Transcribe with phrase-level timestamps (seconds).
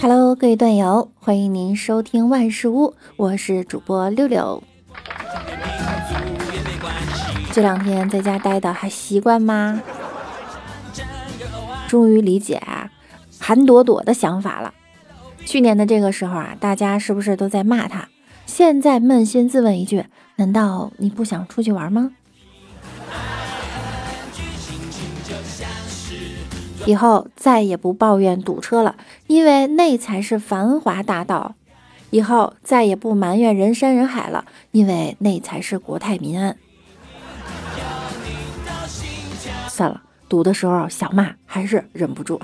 [0.00, 4.62] Hello，各位段友，欢迎您收听万事屋，我是主播六六。
[7.52, 9.82] 这两天在家待的还习惯吗？
[11.88, 12.62] 终于理解
[13.40, 14.72] 韩朵朵的想法了。
[15.44, 18.06] 去年的这个时候啊，大家是不是都在骂她？
[18.46, 20.04] 现在扪心自问一句：
[20.36, 22.12] 难道你不想出去玩吗？
[26.90, 28.96] 以后再也不抱怨堵车了，
[29.28, 31.54] 因为那才是繁华大道；
[32.10, 36.56] 以后再也不埋怨人山人海了，因为那才是国泰民安。
[39.68, 42.40] 算了，堵的时候想骂还是忍不住。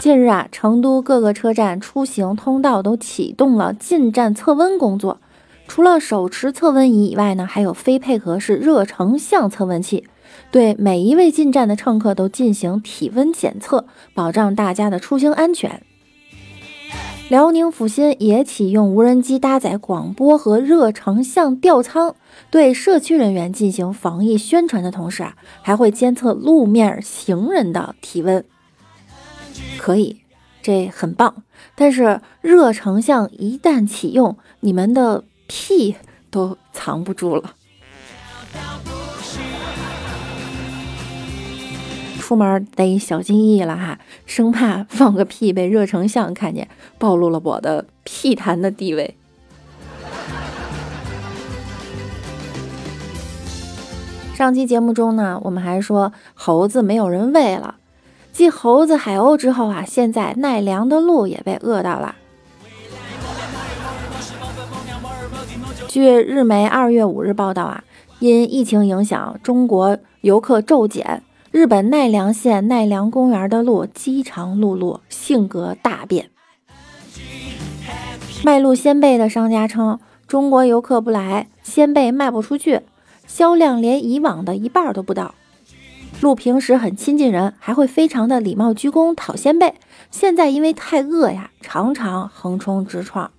[0.00, 5.18] 近日啊，成都各个车站出行通道都启动了进站测温工作。
[5.66, 10.04] 除了手持测温仪以外呢，还有非配合式热成像测温器，
[10.50, 15.82] 对每一位进站的乘客都进行体温检测，保障大家的出行安全。
[17.30, 22.14] 辽宁阜新也启用无人机搭载广播和热成像吊舱，
[22.50, 28.44] 对社区人员进行防疫宣传的同时啊，还会监测路面行人的体温。
[29.78, 30.20] 可以，
[30.62, 31.42] 这很棒。
[31.74, 35.24] 但是热成像一旦启用，你们的。
[35.56, 35.94] 屁
[36.32, 37.54] 都藏不住了，
[42.18, 49.14] 出门得小心翼翼了哈，生怕放个屁被热成像看见，暴露了我的屁坛的地位。
[54.34, 57.76] 上期节目中呢，我们还说猴子没有人喂了，
[58.32, 62.16] 继猴子、海鸥之后啊，现在奈良的鹿也被饿到了。
[65.94, 67.84] 据日媒二月五日报道啊，
[68.18, 76.30] 因疫情影响，中国游客骤减，日本奈良县奈良公园的鹿饥肠辘辘，性格大变。
[78.42, 82.80] 卖鹿鲜贝的商家称，中国游客不来，鲜贝卖不出去，
[83.28, 85.36] 销量连以往的一半都不到。
[86.20, 89.74] 鹿平时很亲近人，还会非常的礼貌鞠躬讨鲜贝，
[90.10, 93.30] 现在因为太饿呀，常常横冲直撞。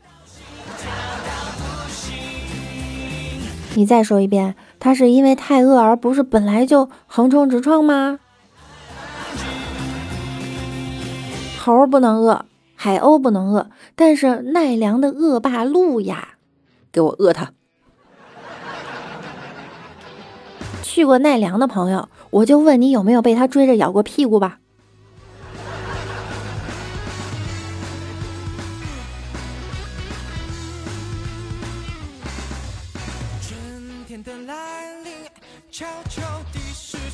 [3.77, 8.19] 你再说一遍，他是因为太饿，而不是本来就横冲直撞吗？
[11.59, 16.35] 猴不能饿，海鸥不能饿，但是奈良的恶霸鹿呀，
[16.91, 17.51] 给我饿它！
[20.81, 24.59] 去过奈良的朋友，我就问你有没有被他追着咬过屁股吧？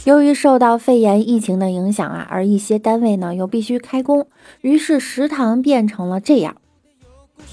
[0.05, 4.27] 由于受到肺炎疫情的影响啊，而一些单位呢又必须开工，
[4.61, 6.57] 于是食堂变成了这样：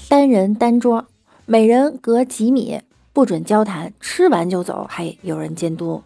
[0.07, 1.07] 单人单桌，
[1.45, 2.81] 每人隔几米，
[3.13, 6.01] 不准交谈，吃完就走，还有人监督。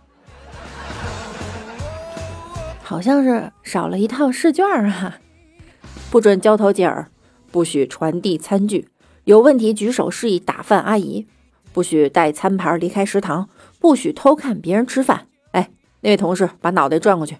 [2.81, 5.17] 好像是少了一套试卷啊！
[6.11, 7.09] 不准交头接耳，
[7.51, 8.87] 不许传递餐具，
[9.23, 11.25] 有问题举手示意打饭阿姨，
[11.73, 13.49] 不许带餐盘离开食堂。
[13.79, 15.27] 不许偷看别人吃饭！
[15.51, 15.69] 哎，
[15.99, 17.35] 那位同事，把脑袋转过去。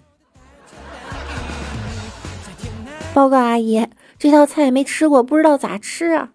[3.14, 6.28] 报告阿姨，这道菜没吃过，不知道咋吃啊。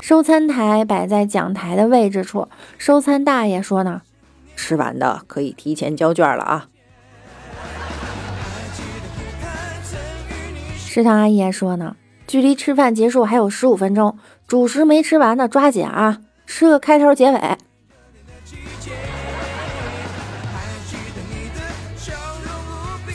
[0.00, 4.02] 收餐台摆在讲台的位置处，收餐大爷说呢
[4.54, 6.68] ：“吃完的可以提前交卷了啊。”
[10.78, 11.96] 食堂阿姨说呢。
[12.26, 17.58] 距离吃饭结束还有十五分钟，主食没吃完的抓紧啊，吃个开头结尾。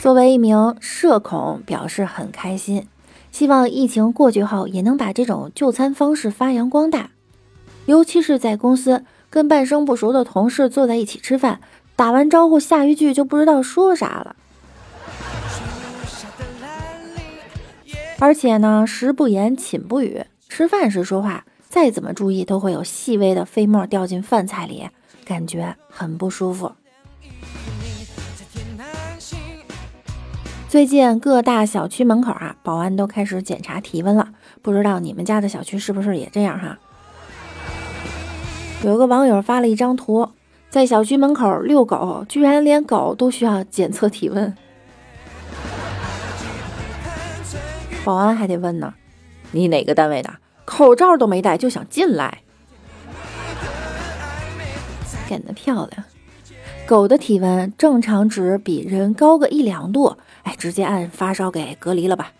[0.00, 2.88] 作为一名社恐，表示很开心，
[3.30, 7.10] 希望疫情过去后也能把这种就餐方式发扬光大，
[7.86, 11.60] 尤其是在公司跟半生不熟的同事坐在一起吃饭，
[11.94, 14.34] 打完招呼下一句就不知道说啥了。
[18.22, 20.24] 而且呢，食不言，寝不语。
[20.48, 24.88] 吃饭时说话，再怎么注意，都会有细微的飞沫掉进饭菜里，
[25.24, 26.70] 感觉很不舒服。
[30.68, 34.28] 最近各大小区门口啊，保安都开始检查体温了，
[34.62, 36.78] 不知道你们家的小区是不是也这样哈？
[38.84, 40.28] 有个网友发了一张图，
[40.70, 44.54] 在小区门口遛狗，居然连狗都需要检测体温。
[48.04, 48.94] 保安还得问呢，
[49.52, 50.30] 你哪个单位的？
[50.64, 52.42] 口罩都没戴就想进来？
[55.28, 56.04] 干得漂亮。
[56.84, 62.32] 狗的体温正常值比人高个一两度，哎，直接按发烧给隔离了吧。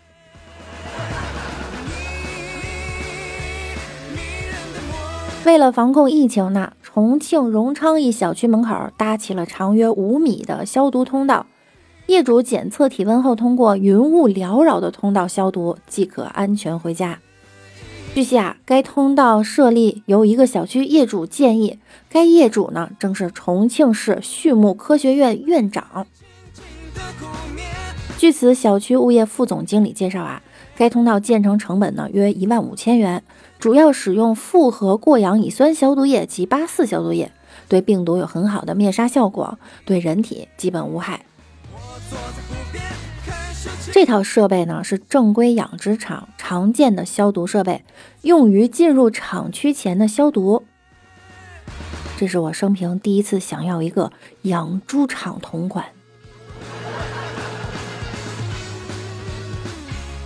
[5.45, 11.45] 为了防控疫情呢，重庆荣昌一小区门口搭起了长约五米的消毒通道，
[12.07, 17.19] 业主检测体温后，通过云雾缭绕的通道消毒，即可安全回家。
[18.13, 21.79] 据悉啊，该通道设立由一个小区业主建议，
[22.09, 26.05] 该业主呢正是重庆市畜牧科学院院长。
[28.17, 30.43] 据此小区物业副总经理介绍啊，
[30.77, 33.23] 该通道建成成本呢约一万五千元，
[33.57, 37.31] 主要使用复合过氧乙酸消毒液及八四消毒液，
[37.67, 41.25] 对病毒有很好的灭杀效果，对人体基本无害。
[43.91, 47.83] 这套设备呢是正规养殖场常见的消毒设备，
[48.23, 50.63] 用于进入厂区前的消毒。
[52.17, 54.11] 这是我生平第一次想要一个
[54.43, 55.85] 养猪场同款。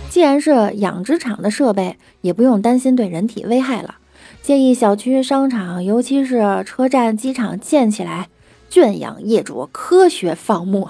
[0.08, 3.96] 既然是养殖场的设备，也不用担心对人体危害了。
[4.42, 8.28] 建议小区、商场，尤其是车站、机场建起来，
[8.70, 10.88] 圈养业主科学放牧。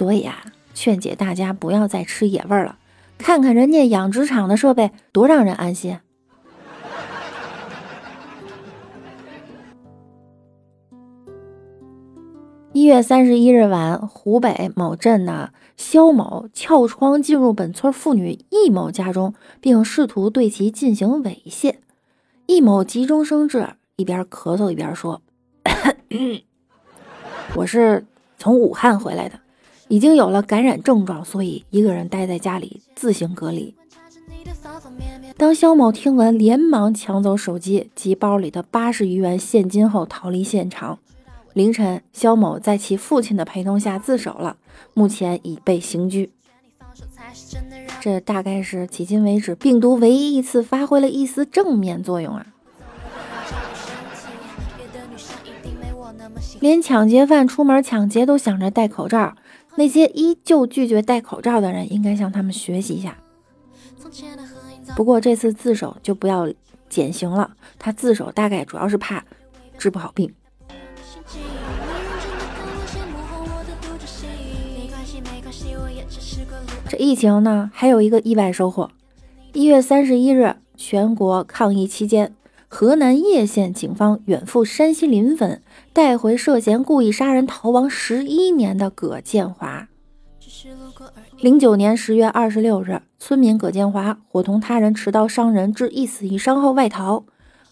[0.00, 0.42] 所以啊，
[0.72, 2.78] 劝解大家不要再吃野味了，
[3.18, 5.98] 看看人家养殖场的设备多让人安心。
[12.72, 21.74] 一月三十一日晚，湖北某镇的肖某撬窗进入本村妇女易某家中，并试图对其进行猥亵。
[22.46, 25.20] 易某急中生智，一边咳嗽一边说
[27.54, 28.06] ：“我是
[28.38, 29.38] 从武汉回来的。”
[29.90, 33.74] 已经有了感染症状，所以一个人待在家里自行隔离。
[35.36, 41.00] 当肖某听闻，连忙抢走手机及包里的八十余元现金后逃离现场。
[41.54, 44.58] 凌晨，肖某在其父亲的陪同下自首了，
[44.94, 46.30] 目前已被刑拘。
[48.00, 52.46] 这大概是迄今为止病毒唯一一次发挥了一丝正面作用啊！
[56.60, 59.34] 连抢劫犯出门抢劫都想着戴口罩。
[59.76, 63.16] 那些依旧拒绝戴口罩的人，应该向他们学习一下。
[64.96, 66.52] 不过这次自首就不要
[66.88, 69.24] 减刑了，他自首大概主要是怕
[69.78, 70.34] 治不好病。
[76.88, 78.90] 这疫情呢，还有一个意外收获。
[79.52, 82.34] 一月三十一日，全国抗疫期间。
[82.72, 85.60] 河南叶县警方远赴山西临汾，
[85.92, 89.88] 带回涉嫌故意杀人逃亡十一年的葛建华。
[91.40, 97.24] 零九年十月二十六日，村民葛建华伙同他人持刀伤人，致一死一伤后外逃。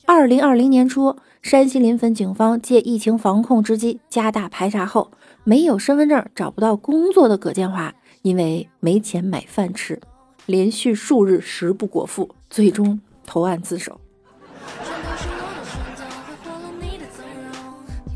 [0.05, 5.13] 二零二零年初，山西临汾警方借疫情防控之机加大排查后，
[5.45, 10.01] 没有身份证、找不到工作的葛建华，因为没钱买饭吃，
[10.47, 14.01] 连续数日食不果腹，最终投案自首。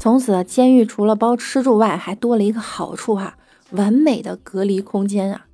[0.02, 3.36] 从此，监狱除了包吃住外，还多了一个好处哈，
[3.70, 5.46] 完美的隔离空间啊！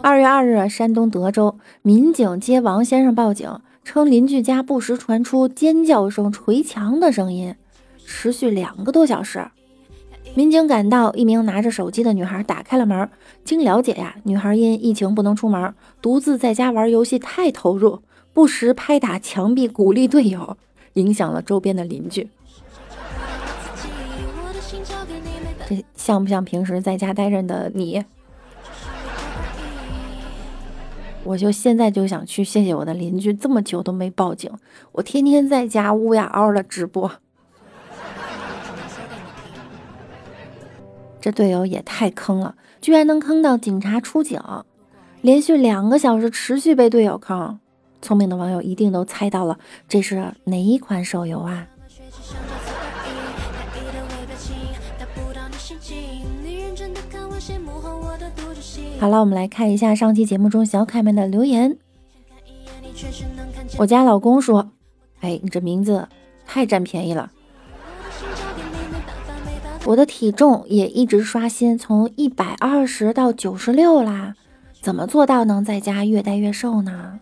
[0.00, 7.54] 二月二日，山东德州民警接王先生报警，称邻居家不时传出尖叫声、捶墙的声音，
[8.06, 9.46] 持续两个多小时。
[10.34, 13.06] 民警赶到，一名拿着手机的女孩打开了门。
[13.44, 18.00] 经了解呀，女孩因疫情不能出门，独自在家玩游戏太投入。
[18.32, 20.56] 不时拍打墙壁鼓励队友，
[20.94, 22.28] 影响了周边的邻居。
[25.68, 28.04] 这像不像平时在家待着的你？
[31.22, 34.50] 我就现在就想去谢谢我的邻居，这么久都没报警，
[34.92, 37.10] 我天天在家乌呀嗷的直播。
[41.20, 44.40] 这队友也太坑了，居然能坑到警察出警，
[45.20, 47.60] 连续两个小时持续被队友坑。
[48.02, 51.66] 聪明的网友一定都猜到了，这是哪一款手游啊？
[58.98, 61.78] 好了，我们来看一下上期节目中小可爱们的留言。
[63.78, 64.72] 我家老公说
[65.20, 66.08] ：“哎，你这名字
[66.46, 67.30] 太占便宜了。”
[69.86, 74.34] 我的体重也一直刷新，从一百二十到九十六啦，
[74.82, 77.18] 怎么做到能在家越待越瘦呢？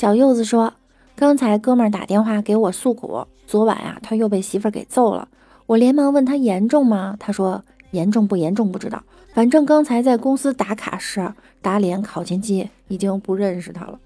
[0.00, 0.72] 小柚子说
[1.14, 5.28] ：“刚才哥们儿打电话给我诉苦，昨晚呀他又被媳妇儿给揍了。
[5.66, 7.14] 我连忙问他严重吗？
[7.20, 9.02] 他说严重不严重不知道，
[9.34, 13.98] 反正刚才在公司打卡时打脸考勤机已经不认识他了。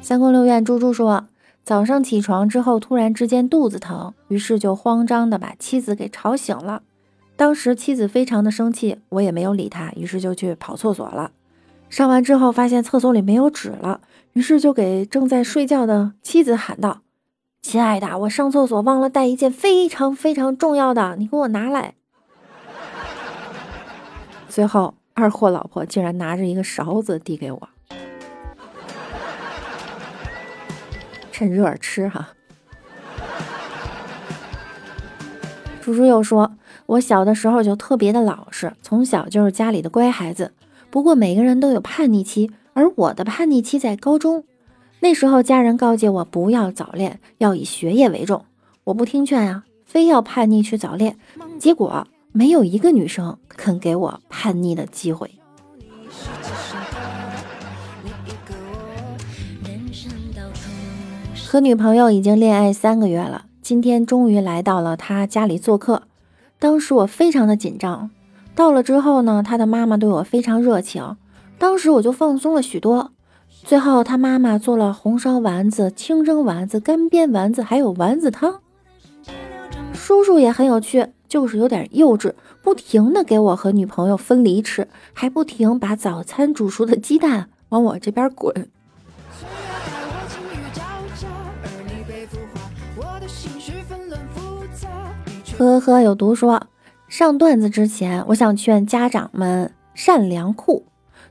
[0.00, 1.26] 三宫六院猪猪说，
[1.64, 6.82] 早上起床之后突然之间肚子疼，于是就慌张的把妻子给吵醒了。
[7.36, 11.30] 当时妻子非常的生气，我也没有理他，于是就去跑厕所了。
[11.90, 14.00] 上完之后发现厕所里没有纸了，
[14.32, 17.02] 于是就给正在睡觉的妻子喊道
[17.62, 21.94] ：“亲爱的，我上厕所忘了带一件非常非常重要的，你给我拿来。”
[24.48, 27.68] 最后二货老婆竟然拿着一个勺子递给我。
[31.30, 32.30] 趁热吃哈。
[35.86, 36.50] 猪猪又说
[36.86, 40.50] ：“我小的时候就特别的老实，从小就是家里的乖孩子。
[40.90, 44.42] 不过每个人都有叛逆期，而我的叛逆期在高中。
[44.98, 48.44] 那时候家人告诫我不要早恋，要以学业为重。
[48.82, 51.16] 我不听劝啊，非要叛逆去早恋。
[51.60, 55.30] 结果没有一个女生肯给我叛逆的机会。”
[61.46, 66.02] 和女朋友已经恋爱三个月了，今天终于来到了他家里做客。
[66.56, 68.10] 当时我非常的紧张，
[68.54, 71.16] 到了之后呢，他的妈妈对我非常热情，
[71.58, 73.10] 当时我就放松了许多。
[73.64, 78.60] 最后他妈妈做了红烧丸子、清蒸丸子、干煸丸子，还有丸子汤。
[79.92, 88.68] 叔叔也很有趣，就是有点幼稚，不停的给我和女朋友分离吃，还不停把早餐煮熟的鸡蛋往我这边滚。
[95.58, 96.66] 呵呵，有毒说，
[97.08, 100.84] 上段子之前，我想劝家长们善良酷。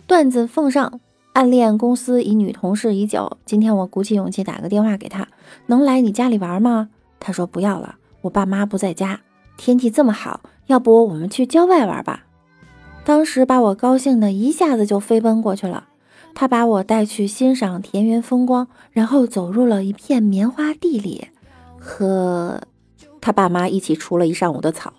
[0.07, 0.99] 段子奉上，
[1.33, 5.27] 暗恋公司一女同事已久，今天我鼓起勇气打个电话给她，
[5.67, 6.89] 能来你家里玩吗？
[7.19, 9.21] 她说不要了，我爸妈不在家。
[9.57, 12.23] 天气这么好，要不我们去郊外玩吧？
[13.03, 15.89] 当时把我高兴的一下子就飞奔过去了。
[16.33, 21.27] 他把我带去欣赏田园风光，然后走入了一片棉花地里，
[21.79, 22.59] 和。
[23.25, 24.93] 他爸妈一起除了一上午的草。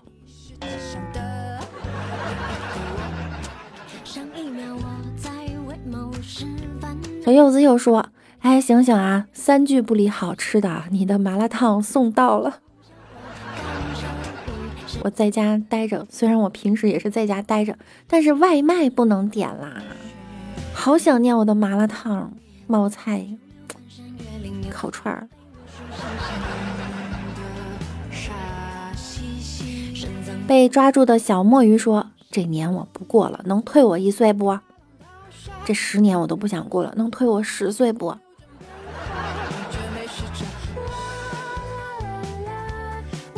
[7.24, 8.08] 小柚子又说
[8.42, 9.28] ：“哎，醒醒啊！
[9.32, 12.58] 三句不离好吃的，你的麻辣烫送到了。
[15.04, 17.78] 我在家待着，虽然我平时也是在家待着，
[18.08, 19.80] 但是外卖不能点啦。
[20.74, 22.32] 好想念我的麻辣烫、
[22.66, 23.24] 冒菜、
[24.68, 25.28] 烤串儿。”
[30.46, 34.58] 被抓住的小墨鱼说：“这年我不过了，能退我一岁不？
[35.64, 38.16] 这十年我都不想过了，能退我十岁不？”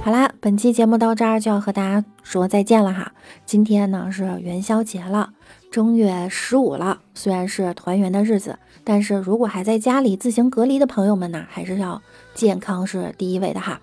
[0.02, 3.12] 好啦，本期节目到这儿就要和大家说再见了哈。
[3.46, 5.30] 今天呢是元宵节了，
[5.70, 7.00] 正月十五了。
[7.14, 12.02] 虽然是团圆的日子，但是如果还在家里自行隔离的朋友们呢，还是要
[12.34, 13.80] 健康是第一位的哈。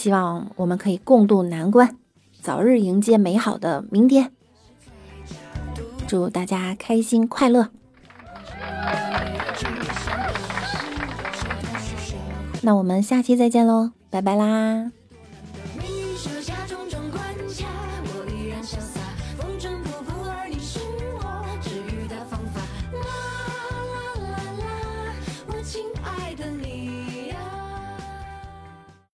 [0.00, 1.94] 希望我们可以共度难关，
[2.40, 4.32] 早日迎接美好的明天。
[6.08, 7.68] 祝大家开心快乐！
[12.62, 14.90] 那我们下期再见喽，拜拜啦！